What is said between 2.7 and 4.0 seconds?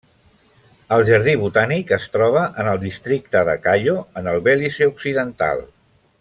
el Districte de Cayo